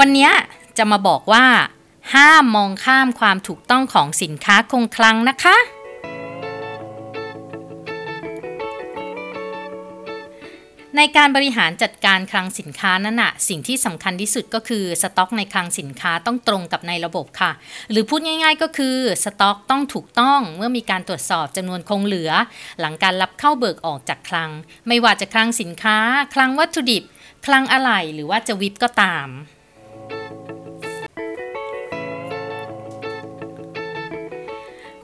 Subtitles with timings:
[0.00, 0.30] วันนี้
[0.78, 1.44] จะมาบอกว่า
[2.14, 5.56] ห้ามมองข้ามความถูกต้องของสินค้าคงคลังนะคะ
[10.96, 17.52] ในการบริหารจัดการคลังสินค้านั้นนะสิ่งที่สำคัญที่สุดก็คือสต็อกในคลังสินค้าต้องตรงกับในระบบค่ะ
[17.90, 22.30] หรือพูดง่าย ๆ ก็คือสต็อกต้องถูกต้องเมื่อมีการตรวจสอบจำนวนคงเหลือ
[22.80, 24.50] หลังการรับเข้าเบิกออกจากคลัง
[24.88, 25.98] ไม่ว่าจะคลังสินค้า
[26.34, 27.04] คลังวัตถุดิบ
[27.46, 29.28] คลังอะไหล่หรือว่าจะวิบก็ตาม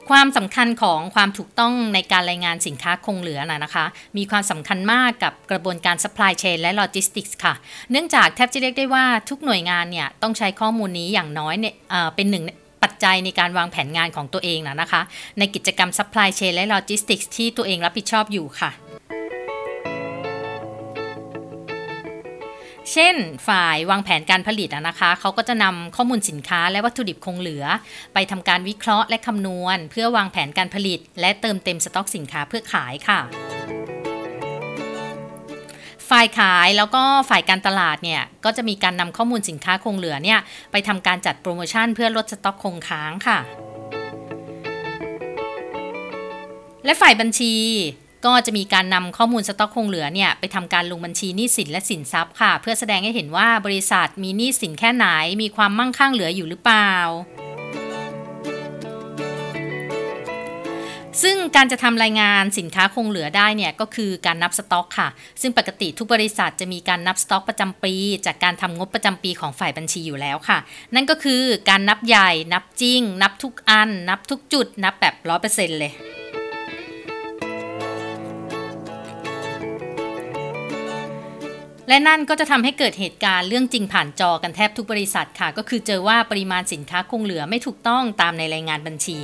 [0.09, 3.85] ความสำคัญของความถูกต้องในการรายงานสินค้าคงเหลือนะนะคะ
[4.17, 7.53] มีความสำคัญมากกับกระบวนการ supply chain และ logistics ค่ะ
[7.91, 11.75] เนื่องจากแทบจะเรียกได้ว่าทุกหน่วยงานเนี่ย ต้องใช้ข้อมูลนี้อย่างน้อยเนี่ย
[12.15, 12.43] เป็นหนึ่ง
[12.83, 15.01] ปัจจัยในการวางแผนงานของตัวเองนะนะคะ
[15.39, 18.71] ในกิจกรรม supply chain และ logistics ที่ตัวเองรับผิดชอบอยู่ค่ะ
[22.91, 23.15] เช่น
[23.47, 27.65] ฝ่ายวางแผนการผลิตนะคะเขาก็จะนำข้อมูลสินค้าและวัตถุดิบคงเหลือ
[28.13, 33.19] ไปทำการวิเคราะห์และคำนวณ เพื่อวางแผนการผลิต และเติมเต็มสต็อกสินค้าเพื่อขายค่ะ
[36.09, 40.39] ฝ่ายขายแล้วก็ฝ่ายการตลาดเนี่ยก็จะมีการนำข้อมูลสินค้าคงเหลือเนี่ย
[40.71, 43.39] ไปทำการจัดโปรโมชั่นเพื่อลดสต็อกคงค้างค่ะ
[46.85, 47.53] และฝ่ายบัญชี
[48.25, 55.05] ก็จะมีการนำข้อมูลสต็อกคงเหลือเนี่ยไปทำการลงบัญชีหนี้สินและสินทรัพย์ค่ะ เพื่อแสดงให้เห็นว่าบริษัทมีหนี้สินแค่ไหน
[55.41, 56.91] มีความมั่งคั่งเหลืออยู่หรือเปล่า
[61.23, 65.09] ซึ่งการจะทำรายงานสินค้าคงเหลือได้เนี่ยก็คือการนับสต็อกค่ะ
[65.41, 67.93] ซึ่งปกติทุกบริษัทจะมีการนับสต็อกประจำปี
[68.25, 70.57] จากการทำงบประจำปีของฝ่ายบัญชีอยู่แล้วค่ะ
[70.95, 75.93] นั่นก็คือการนับใหญ่ นับจริง นับทุกอัน นับทุกจุด นับแบบร้อยเปอร์เซ็นต์เลย
[81.87, 89.19] และนั่นก็จะทำให้เกิดเหตุการณ์เรื่องจริงผ่านจอกันแทบทุกบริษัทค่ะ ก็คือเจอว่าปริมาณสินค้าคงเหลือไม่ถูกต้องตามในรายงานบัญชี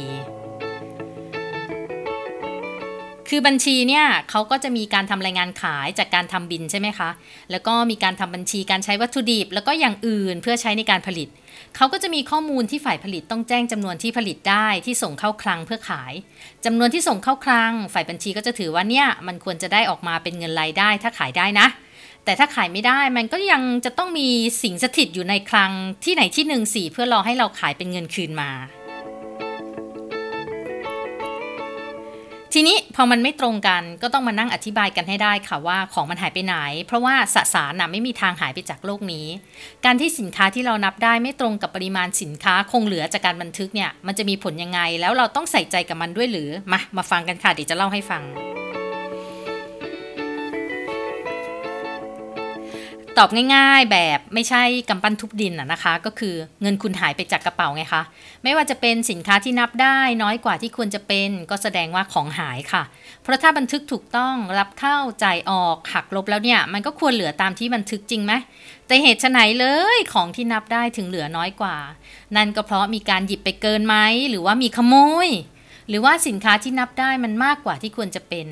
[3.29, 7.09] คือบัญชีเนี่ยเขาก็จะมีการทำรายงานขายจากการทำบินใช่ไหมคะ
[7.51, 11.27] แล้วก็มีการทำบัญชีการใช้วัตถุดิบ แล้วก็อย่างอื่นเพื่อใช้ในการผลิต
[11.75, 16.13] เขาก็จะมีข้อมูลที่ฝ่ายผลิตต้องแจ้งจำนวนที่ผลิตได้ที่ส่งเข้าคลังเพื่อขาย
[16.65, 21.67] จำนวนที่ส่งเข้าคลัง ฝ่ายบัญชีก็จะถือว่าเนี่ยมันควรจะได้ออกมาเป็นเงินรายได้ถ้าขายได้นะ
[22.29, 24.27] แต่ถ้าขายไม่ได้มันก็ยังจะต้องมี
[24.63, 25.71] สิ่งสถิตอยู่ในคลัง
[26.03, 28.51] ที่ไหนที่หนึ่งสี่เพื่อรอให้เราขายเป็นเงินคืนมา
[32.53, 36.55] ทีนี้พอมันไม่ตรงกันก็ต้องมานั่งอธิบายกันให้ได้ค่ะว่าของมันหายไปไหน
[36.87, 39.27] เพราะว่าสสารน่ะไม่มีทางหายไปจากโลกนี้
[39.85, 48.23] การที่สินค้าที่เรานับได้ไม่ตรงกับปริมาณสินค้าคงเหลือจากการบันทึกเนี่ยมันจะมีผลยังไง แล้วเราต้องใส่ใจกับมันด้วยหรือมามาฟังกันค่ะเดี๋ยวจะเล่าให้ฟัง
[53.19, 58.03] ตอบง่ายๆ แบบไม่ใช่กำปั้นทุบดินนะคะ ก็คือเงินคุณหายไปจากกระเป๋าไงคะ
[58.43, 62.83] ไม่ว่าจะเป็นสินค้าที่นับได้น้อยกว่าที่ควรจะเป็นก็แสดงว่าของหายค่ะ
[63.23, 68.33] เพราะถ้าบันทึกถูกต้องรับเข้าจ่ายออกหักลบแล้วเนี่ย มันก็ควรเหลือตามที่บันทึกจริงไหม
[68.87, 69.65] แต่เหตุไฉนเล
[69.95, 71.77] ยของที่นับได้ถึงเหลือน้อยกว่า
[72.35, 73.95] นั่นก็เพราะมีการหยิบไปเกินไหม
[74.29, 75.27] หรือว่ามีขโมย
[75.89, 78.47] หรือว่าสินค้าที่นับได้มันมากกว่าที่ควรจะเป็น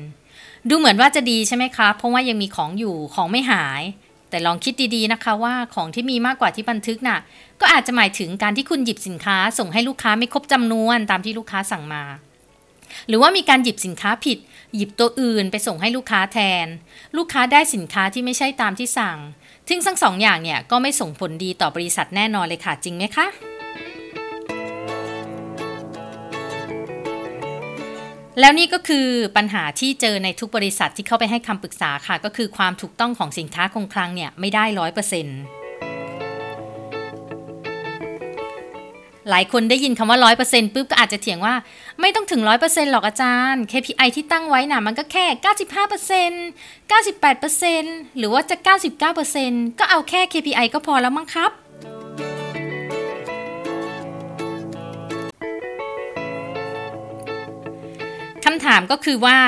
[0.68, 3.82] ดูเหมือนว่าจะดีใช่ไหมคะ เพราะว่ายังมีของอยู่ของไม่หาย
[4.30, 7.18] แต่ลองคิดดีๆนะคะว่าของที่มีมากกว่าที่บันทึกน่ะ
[7.60, 12.02] ก็อาจจะหมายถึงการที่คุณหยิบสินค้า ส่งให้ลูกค้าไม่ครบจำนวนตามที่ลูกค้าสั่งมา
[13.08, 14.38] หรือว่ามีการหยิบสินค้าผิด
[14.74, 16.66] หยิบตัวอื่นไปส่งให้ลูกค้าแทน
[17.16, 19.18] ลูกค้าได้สินค้าที่ไม่ใช่ตามที่สั่ง
[19.68, 23.57] ซึ่งทั้งสองอย่างเนี่ยก็ไม่ส่งผลดีต่อบริษัทแน่นอนเลยค่ะจริงไหมคะ
[28.40, 29.06] แล้วนี่ก็คือ
[29.36, 35.38] ปัญหาที่เจอในทุกบริษัทที่เข้าไปให้คำปรึกษาค่ะ ก็คือความถูกต้องของสินค้าคงคลังเนี่ยไม่ได้ร้อยเปอร์เซ็นต์
[39.30, 41.54] หลายคนได้ยินคำว่า100%ปุ๊บก็อาจจะเถียงว่า
[42.00, 45.26] ไม่ต้องถึง100%หรอกอาจารย์ KPI ที่ตั้งไว้น่ะมันก็แค่
[46.30, 48.56] 95% 98%หรือว่าจะ
[49.18, 51.52] 99%ก็เอาแค่ KPI ก็พอแล้วมั้งครับ
[58.68, 59.38] ถามก็คือว่า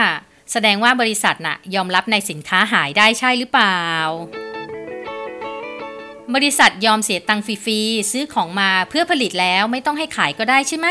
[0.52, 3.81] แสดงว่าบริษัทน่ะยอมรับในสินค้าหายได้ใช่หรือเปล่า
[6.34, 10.88] บริษัทยอมเสียตังค์ฟรีๆซื้อของมาเพื่อผลิตแล้วไม่ต้องให้ขายก็ได้ใช่ไหม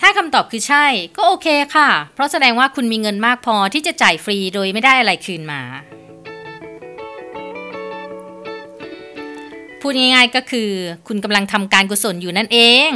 [0.00, 0.86] ถ้าคำตอบคือใช่
[1.16, 5.62] ก็โอเคค่ะ เพราะแสดงว่าคุณมีเงินมากพอที่จะจ่ายฟรีโดยไม่ได้อะไรคืนมา
[9.80, 10.70] พูดง่ายๆก็คือ
[11.08, 12.58] คุณกำลังทำการกุศลอยู่นั่นเอ
[12.88, 12.90] ง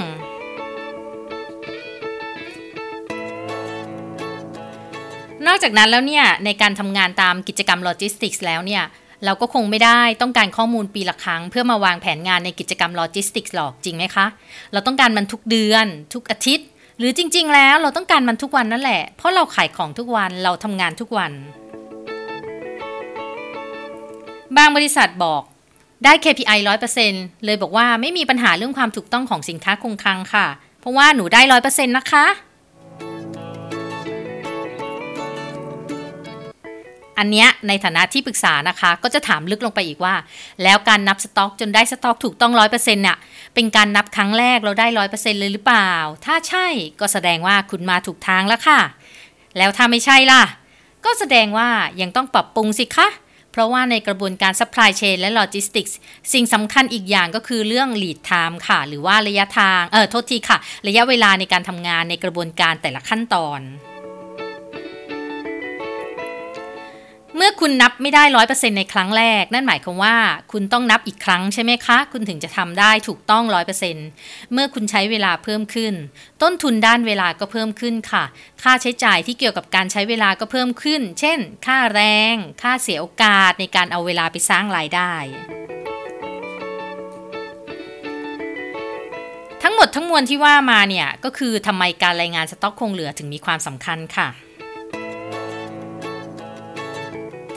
[5.53, 8.83] นอกจากนั้นแล้วเนี่ยในการทำงานตามกิจกรรมโลจิสติกส์แล้วเนี่ย
[9.25, 14.27] เราก็คงไม่ได้ต้องการข้อมูลปีละครั้ง เพื่อมาวางแผนงานในกิจกรรมโลจิสติกส์หรอกจริงไหมคะ
[14.73, 16.67] เราต้องการมันทุกเดือน ทุกอาทิตย์
[16.99, 21.33] หรือจริง ๆ แล้วเราต้องการมันทุกวันนั่นแหละ เพราะเราขายของทุกวันเราทำงานทุกวัน
[24.57, 25.43] บางบริษัทบอก
[26.05, 26.59] ได้ KPI
[27.03, 30.47] 100%เลยบอกว่าไม่มีปัญหาเรื่องความถูกต้องของสินค้าคงคลังค่ะ
[30.81, 32.25] เพราะว่าหนูได้ 100%นะคะ
[37.19, 40.15] อันเนี้ยในฐานะที่ปรึกษานะคะ ก็จะถามลึกลงไปอีกว่า
[40.63, 43.19] แล้วการนับสต็อกจนได้สต็อกถูกต้อง100%เนี่ย
[43.55, 45.91] เป็นการนับครั้งแรกเราได้100%เลยหรือเปล่า
[46.25, 46.67] ถ้าใช่
[47.01, 48.81] ก็แสดงว่าคุณมาถูกทางแล้วค่ะ
[49.59, 50.43] แล้วถ้าไม่ใช่ล่ะ
[51.05, 51.69] ก็แสดงว่า
[52.01, 53.09] ยังต้องปรับปรุงสิคะ
[53.53, 55.93] เพราะว่าในกระบวนการ supply chain และ logistics
[56.33, 63.61] สิ่งสำคัญอีกอย่างก็คือเรื่อง lead time ค่ะ หรือว่าระยะทาง เออโทษทีค่ะ ระยะเวลาในการทำงานในกระบวนการแต่ละขั้นตอน
[67.37, 70.17] เมื่อคุณนับไม่ได้ร้อยเปอร์เซ็นในครั้งแรก นั่นหมายความว่า
[70.53, 73.97] คุณต้องนับอีกครั้งใช่ไหมคะ คุณถึงจะทำได้ถูกต้องร้อยเปอร์เซ็น
[74.53, 75.95] เมื่อคุณใช้เวลาเพิ่มขึ้น
[76.43, 78.25] ต้นทุนด้านเวลาก็เพิ่มขึ้นค่ะ
[78.63, 82.03] ค่าใช้จ่ายที่เกี่ยวกับการใช้เวลาก็เพิ่มขึ้น เช่น ค่าแร
[82.33, 85.13] ง ค่าเสียโอกาสในการเอาเวลาไปสร้างรายได้
[89.63, 94.29] ทั้งหมดทั้งมวลที่ว่ามาเนี่ยก็คือทำไมการรายงานสต็อกคงเหลือถึงมีความสำคัญค่ะ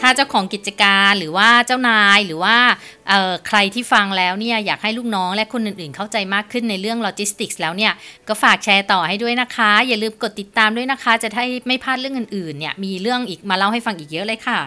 [0.08, 2.58] ถ้าเจ้าของกิจการหรือว่าเจ้านายหรือว่า
[3.48, 7.94] ใครที่ฟังแล้วเนี่ยอยากให้ลูกน้องและคนอื่นๆ เข้าใจมากขึ้นในเรื่องโลจิสติกส์แล้วเนี่ย
[8.28, 14.60] ก็ฝากแชร์ต่อให้ด้วยนะคะ อย่าลืมกดติดตามด้วยนะคะ จะได้ไม่พลาดเรื่องอื่นๆเนี่ยมีเรื่องอีกมาเล่าให้ฟังอีกเยอะเลยค่ะ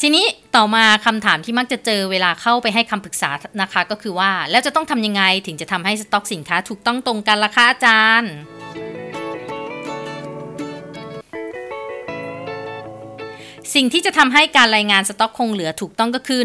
[0.00, 3.30] ทีนี้ต่อมาคำถามที่มักจะเจอเวลาเข้าไปให้คำปรึกษา
[3.62, 8.32] นะคะ ก็คือว่าแล้วจะต้องทำยังไงถึงจะทำให้สต็อกสินค้าถูกต้องตรงกันล่ะคะอาจารย์
[13.80, 16.40] สิ่งที่จะทำให้การรายงานสต็อกคงเหลือถูกต้องก็คือ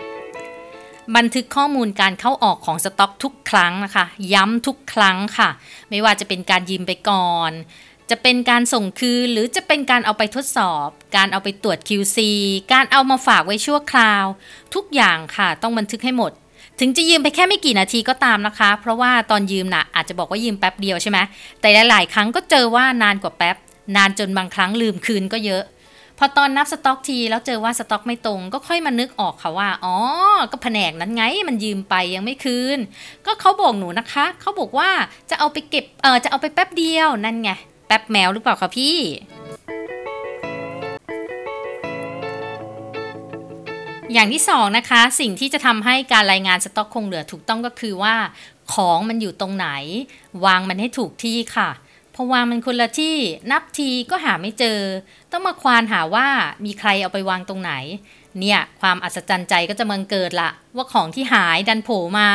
[0.00, 1.16] 1.
[1.16, 5.48] บันทึกข้อมูลการเข้าออกของสต็อกทุกครั้งนะคะ ย้ำทุกครั้งค่ะ
[5.90, 7.50] ไม่ว่าจะเป็นการยืมไปก่อน
[8.10, 12.18] จะเป็นการส่งคืนหรือจะเป็นการเอาไปทดสอบ การเอาไปตรวจ QC
[12.72, 14.24] การเอามาฝากไว้ชั่วคราว
[14.74, 16.32] ทุกอย่างค่ะต้องบันทึกให้หมด
[16.80, 21.18] ถึงจะยืมไปแค่ไม่กี่นาทีก็ตามนะคะ เพราะว่าตอนยืมนะ่ะอาจจะบอกว่ายืมแป๊บเดียวใช่ไหม
[21.60, 23.56] แต่หลาย ๆ ครั้งก็เจอว่านานกว่าแป๊บ
[23.96, 25.64] นานจนบางครั้งลืมคืนก็เยอะ
[26.24, 29.96] อตอนนับสต็อกทีแล้วเจอว่าสต็อกไม่ตรง ก็ค่อยมานึกออกค่ะว่า อ๋อ
[30.52, 32.78] ก็แผนกนั้นไงมันยืมไปยังไม่คืน
[33.26, 34.90] ก็เขาบอกหนูนะคะ เขาบอกว่า
[35.30, 37.50] จะเอาไปเก็บ เออจะเอาไปแป๊บเดียวนั่นไง
[37.86, 38.98] แป๊บแมวหรือเปล่าคะพี่
[44.12, 48.14] อย่างที่สองนะคะสิ่งที่จะทำให้การรายงานสต็อกคงเหลือถูกต้องก็คือว่า
[48.72, 49.68] ของมันอยู่ตรงไหน
[50.44, 51.70] วางมันให้ถูกที่ค่ะ
[52.14, 53.16] พอวางมันคนละที่
[53.50, 54.78] นับทีก็หาไม่เจอ
[55.32, 56.26] ต้องมาควานหาว่า
[56.64, 57.72] มีใครเอาไปวางตรงไหน
[58.40, 62.28] เนี่ย ความอัศจรรย์ใจก็จะมังเกิดละว่าของที่หายดันโผล่มา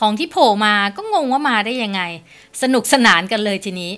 [0.00, 2.02] ของที่โผล่มาก็งงว่ามาได้ยังไง
[2.62, 3.92] สนุกสนานกันเลยทีนี้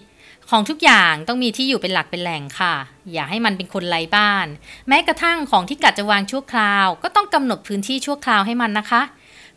[0.51, 2.75] ของทุกอย่างต้องมีที่อยู่เป็นหลักเป็นแหล่งค่ะ
[3.13, 4.47] อย่าให้มันเป็นคนไร้บ้าน
[4.89, 9.03] แม้กระทั่งของที่กัดจะวางชั่วคราว ก็ต้องกำหนดพื้นที่ชั่วคราวให้มันนะคะ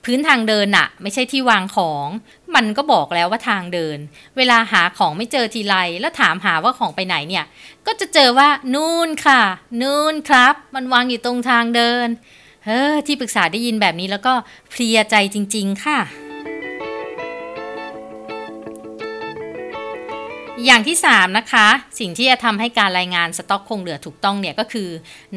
[0.07, 2.07] พื้นทางเดินน่ะไม่ใช่ที่วางของ
[2.55, 3.97] มันก็บอกแล้วว่าทางเดิน
[4.37, 7.45] เวลาหาของไม่เจอทีไรแล้วถามหาว่าของไปไหนเนี่ย
[7.85, 9.41] ก็จะเจอว่านู่นค่ะ
[9.81, 12.07] นู่นครับ มันวางอยู่ตรงทางเดิน
[12.65, 14.33] เฮ้อที่ปรึกษาได้ยินแบบนี้แล้วก็
[14.69, 15.99] เพลียใจจริง ๆ ค่ะ
[20.65, 21.67] อย่างที่ 3 นะคะ
[21.99, 24.89] สิ่งที่จะทำให้การรายงานสต็อกคงเหลือถูกต้องเนี่ยก็คือ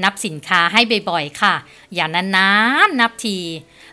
[0.02, 0.80] นับสินค้าให้
[1.10, 1.54] บ่อยๆค่ะ
[1.94, 2.50] อย่านา
[2.86, 3.38] นๆนับที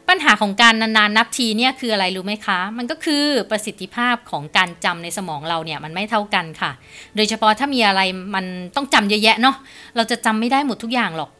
[0.10, 6.72] ปัญหาของการนานๆนับทีเนี่ยคืออะไรรู้ไหมคะ มันก็คือประสิทธิภาพของการจำในสมองเราเนี่ยมันไม่เท่ากันค่ะ
[7.16, 8.02] โดยเฉพาะถ้ามีอะไร
[8.36, 8.46] มัน
[8.76, 9.56] ต้องจำเยอะแยะเนาะ
[9.96, 11.32] เราจะจำไม่ได้หมดทุกอย่างหรอก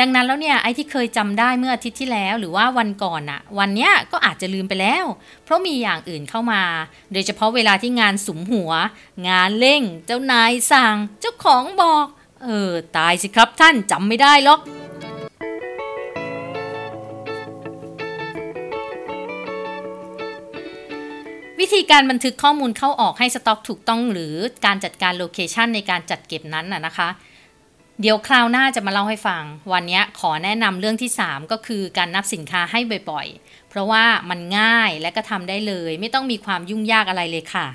[0.00, 5.04] ดังนั้นแล้วเนี่ยไอ้ที่เคยจำได้เมื่ออาทิตย์ที่แล้วหรือว่าวันก่อนอะวันเนี้ยก็อาจจะลืมไปแล้ว
[5.44, 6.62] เพราะมีอย่างอื่นเข้ามา
[7.12, 8.70] โดยเฉพาะเวลาที่งานสุมหัว
[9.28, 12.06] งานเร่ง เจ้านายสั่ง เจ้าของบอก
[12.42, 14.60] เออตายสิครับท่านจำไม่ได้หรอก
[21.62, 24.34] วิธีการบันทึกข้อมูลเข้าออกให้สต็อกถูกต้องหรือ
[24.66, 27.08] การจัดการโลเคชันในการจัดเก็บนั้นน่ะนะคะ
[28.00, 29.42] เดี๋ยวคราวหน้าจะมาเล่าให้ฟัง
[29.72, 37.66] วันนี้ขอแนะนำเรื่องที่ 3 ก็คือการนับสินค้าให้บ่อยๆ เพราะว่ามันง่ายและก็ทำได้เลย ไม่ต้องมีความยุ่งยากอะไรเลยค่ะ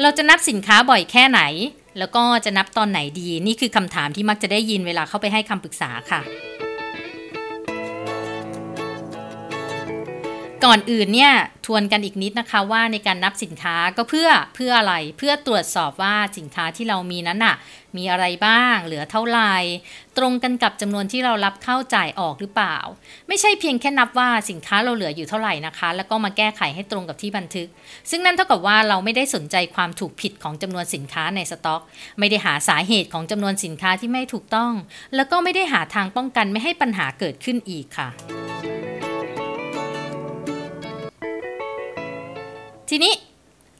[0.00, 1.40] เราจะนับสินค้าบ่อยแค่ไหน
[1.98, 6.22] แล้วก็จะนับตอนไหนดี นี่คือคำถามที่มักจะได้ยินเวลาเข้าไปให้คำปรึกษาค่ะ
[10.64, 11.32] ก่อนอื่นเนี่ย
[11.66, 17.56] ทวนกันอีกนิดนะคะว่าในการนับสินค้าก็เพื่อเพื่ออะไรเพื่อตรวจสอบว่าสินค้าที่เรามีนั้นน่ะ
[17.96, 19.54] มีอะไรบ้าง เหลือเท่าไหร่
[20.18, 22.76] ตรงกันกับจำนวนที่เรารับเข้าจ่ายออกหรือเปล่า
[23.28, 27.68] ไม่ใช่เพียงแค่นับว่าสินค้าเราเหลืออยู่เท่าไหร่นะคะ แล้วก็มาแก้ไขให้ตรงกับที่บันทึก
[28.10, 31.82] ซึ่งนั่นเท่ากับว่าเราไม่ได้สนใจความถูกผิดของจำนวนสินค้าในสต็อก
[32.18, 34.72] ไม่ได้หาสาเหตุของจำนวนสินค้าที่ไม่ถูกต้อง
[35.14, 38.10] แล้วก็ไม่ได้หาทางป้องกันไม่ให้ปัญหาเกิดขึ้นอีกค่ะ
[42.90, 43.12] ทีนี้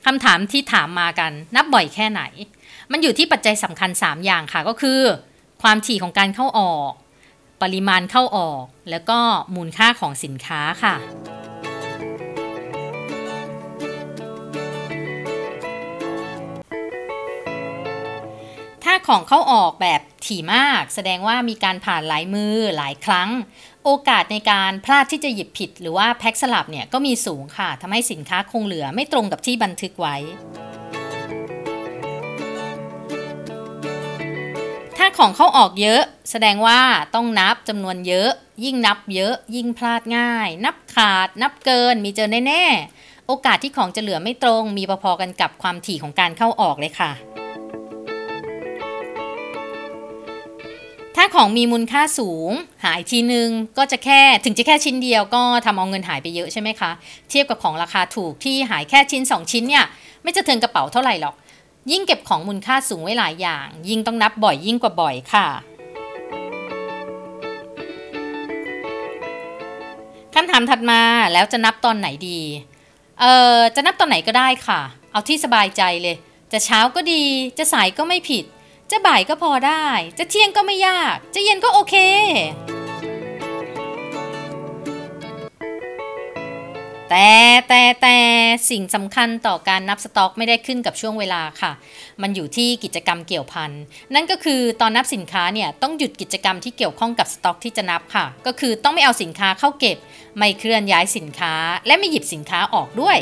[0.07, 2.23] คำถามที่ถามมากัน นับบ่อยแค่ไหน
[2.93, 5.01] มันอยู่ที่ปัจจัยสำคัญ 3 อย่างค่ะก็คือ
[5.63, 6.93] ความถี่ของการเข้าออก
[7.63, 9.19] ปริมาณเข้าออก แล้วก็
[9.55, 10.95] มูลค่าของสินค้าค่ะ
[18.85, 23.29] ถ้าของเข้าออกแบบถี่มาก แสดงว่ามีการผ่านหลายมือหลายครั้ง
[23.85, 30.17] โอกาสในการพลาดที่จะหยิบผิด หรือว่าแพ็คสลับเนี่ยก็มีสูงค่ะทำให้สินค้าคงเหลือไม่ตรงกับที่บันทึกไว้
[34.97, 36.81] ถ้าของเข้าออกเยอะ แสดงว่า
[37.15, 38.31] ต้องนับจำนวนเยอะ
[38.65, 42.65] ยิ่งนับเยอะ ยิ่งพลาดง่าย นับขาด นับเกินมีเจอแน่
[42.97, 47.13] ๆ โอกาสที่ของจะเหลือไม่ตรง มีพอๆกันกับความถี่ของการเข้าออกเลยค่ะ
[51.35, 52.51] ของมีมูลค่าสูง
[52.85, 53.49] หายทีนึง
[53.79, 56.91] ก็จะแค่ถึงจะแค่ชิ้นเดียวก็ทำเอาเงินหายไปเยอะใช่ไหมคะ
[57.31, 59.85] เทียบกับของราคาถูกที่หายแค่ชิ้น 2 ชิ้นเนี่ย
[60.23, 61.35] ไม่จะเทินกระเป๋าเท่าไหร่หรอก
[61.91, 65.47] ยิ่งเก็บของมูลค่าสูงไว้หลายอย่าง ยิ่งต้องนับบ่อยยิ่งกว่าบ่อยค่ะ
[70.35, 71.01] คำถามถัดมา
[71.33, 72.41] แล้วจะนับตอนไหนดี
[73.21, 74.81] เอ่อจะนับตอนไหนก็ได้ค่ะ
[75.13, 76.17] เอาที่สบายใจเลย
[76.53, 77.23] จะเช้าก็ดี
[77.59, 78.45] จะสายก็ไม่ผิด
[78.91, 79.85] จะบ่ายก็พอได้
[80.19, 81.95] จะเที่ยงก็ไม่ยาก จะเย็นก็โอเค
[87.11, 87.31] แต่
[87.69, 88.17] แต่แต่
[88.71, 91.73] สิ่งสำคัญต่อการนับสต็อกไม่ได้ขึ้นกับช่วงเวลาค่ะ
[92.23, 93.71] มันอยู่ที่กิจกรรมเกี่ยวพัน
[94.15, 99.99] นั่นก็คือตอนนับสินค้าเนี่ยต้องหยุดกิจกรรมที่เกี่ยวข้องกับสต็อกที่จะนับค่ะ ก็คือต้องไม่เอาสินค้าเข้าเก็บ
[100.39, 101.55] ไม่เคลื่อนย้ายสินค้า
[101.87, 103.19] และไม่หยิบสินค้าออกด้วย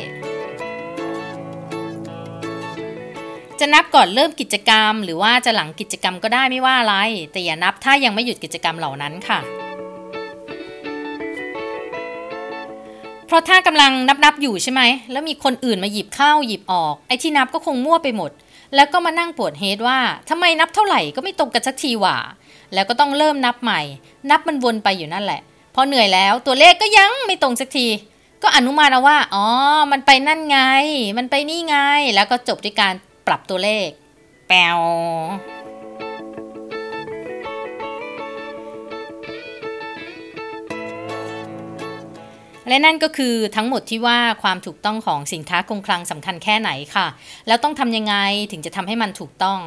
[3.60, 6.96] จะนับก่อนเริ่มกิจกรรม หรือว่าจะหลังกิจกรรมก็ได้ไม่ว่าอะไร
[7.32, 9.38] แต่อย่านับถ้ายังไม่หยุดกิจกรรมเหล่านั้นค่ะ
[13.26, 14.82] เพราะถ้ากำลังนับนับอยู่ใช่ไหม
[15.12, 18.30] แล้วมีคนอื่นมาหยิบเข้าหยิบออก ไอ้ที่นับก็คงมั่วไปหมด
[18.74, 22.16] แล้วก็มานั่งปวดเฮดว่าทำไมนับเท่าไหร่ก็ไม่ตรงกันสักทีว่ะ
[22.74, 23.80] แล้วก็ต้องเริ่มนับใหม่
[24.30, 25.40] นับมันวนไปอยู่นั่นแหละ
[25.74, 27.86] พอเหนื่อยแล้วตัวเลขก็ยังไม่ตรงสักที
[28.42, 29.46] ก็อนุมานเอาว่า อ๋อ
[29.92, 30.58] มันไปนั่นไง
[31.18, 31.76] มันไปนี่ไง
[32.14, 32.94] แล้วก็จบด้วยการ
[33.26, 33.88] ปรับตัวเลข
[34.48, 34.78] แปว
[42.68, 47.06] และนั่นก็คือทั้งหมดที่ว่าความถูกต้องของสินค้าคงคลังสำคัญแค่ไหนค่ะ
[47.46, 48.14] แล้วต้องทำยังไง
[48.52, 49.60] ถึงจะทำให้มันถูกต้อง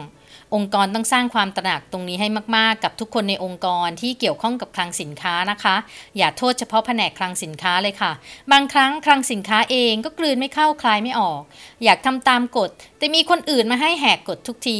[0.53, 5.75] องค์กรต้องสร้างความตระหนักตรงนี้ให้มาก ๆ กับทุกคนในองค์กรที่เกี่ยวข้องกับคลังสินค้านะคะ
[6.17, 8.11] อย่าโทษเฉพาะแผนกคลังสินค้าเลยค่ะ
[8.51, 11.41] บางครั้งคลังสินค้าเองก็กลืนไม่เข้าคลายไม่ออก
[11.83, 14.79] อยากทำตามกฎ แต่มีคนอื่นมาให้แหกกฎทุกที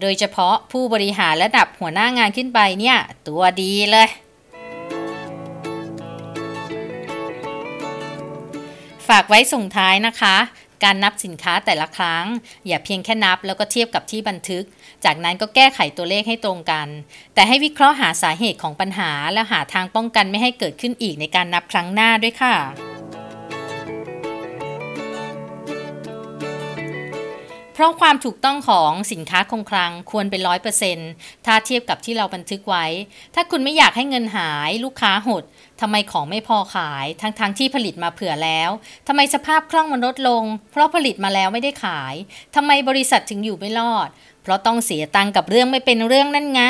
[0.00, 4.08] โดยเฉพาะผู้บริหารระดับหัวหน้างานขึ้นไปเนี่ยตัวดีเลย
[9.08, 10.36] ฝากไว้ส่งท้ายนะคะ
[10.84, 12.24] การนับสินค้าแต่ละครั้ง
[12.66, 14.64] อย่าเพียงแค่นับแล้วก็เทียบกับที่บันทึก
[15.06, 16.88] จากนั้นก็แก้ไขตัวเลขให้ตรงกัน
[17.34, 22.56] แต่ให้วิเคราะห์หาสาเหตุของปัญหา และหาทางป้องกันไม่ให้เกิดขึ้นอีกในการนับครั้งหน้าด้วยค่ะ
[27.74, 31.10] เพราะความถูกต้องของสินค้าคงคลังควรเป็นร้อยเปอร์เซ็นต์
[31.46, 32.86] ถ้าเทียบกับที่เราบันทึกไว้
[33.34, 35.44] ถ้าคุณไม่อยากให้เงินหายลูกค้าหด
[35.80, 38.70] ทำไมของไม่พอขาย ทั้งๆทที่ผลิตมาเผื่อแล้ว
[39.06, 42.14] ทำไมสภาพคล่องมันลดลง เพราะผลิตมาแล้วไม่ได้ขาย
[42.54, 44.08] ทำไมบริษัทถึงอยู่ไม่รอด
[44.46, 46.62] เพราะต้องเสียตังกับเรื่องไม่เป็นเรื่องนั่นไง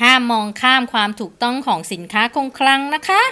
[0.00, 3.22] ห้ามมองข้ามความถูกต้องของสินค้าคงคลังนะคะ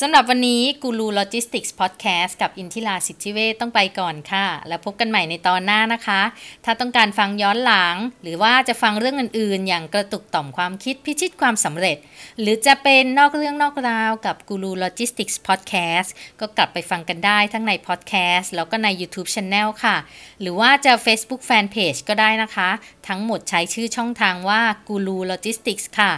[0.00, 6.22] สำหรับวันนี้กูรูโลจิสติกส์พอดแคสต์กับอินทิราสิทธิเวทต้องไปก่อนค่ะ แล้วพบกันใหม่ในตอนหน้านะคะ
[6.64, 11.96] ถ้าต้องการฟังย้อนหลัง หรือว่าจะฟังเรื่องอื่นๆ อย่างกระตุกต่อมความคิดพิชิตความสำเร็จ
[12.40, 19.96] หรือจะเป็นนอกเรื่องนอกราวกับกูรูโลจิสติกส์พอดแคสต์ก็กลับไปฟังกันได้ทั้งในพอดแคสต์แล้วก็ใน YouTube Channel ค่ะ
[20.40, 22.70] หรือว่าจะ Facebook Fanpage ก็ได้นะคะ
[23.08, 26.12] ทั้งหมดใช้ชื่อช่องทางว่ากูรูโลจิสติกส์ค่ะ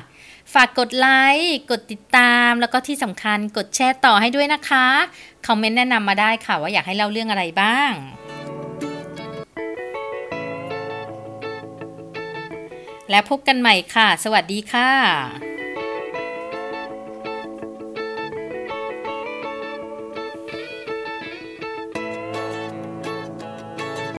[0.54, 4.86] ฝากกดไลค์ กดติดตาม แล้วก็ที่สำคัญกดแชร์ต่อให้ด้วยนะคะ
[5.46, 7.92] คอมเมนต์แนะนำมาได้ค่ะว่าอยากให้เล่าเรื่องอะไรบ้าง
[13.10, 15.57] แล้วพบกันใหม่ค่ะ สวัสดีค่ะ